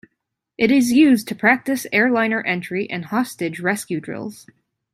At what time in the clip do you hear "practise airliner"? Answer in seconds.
1.35-2.41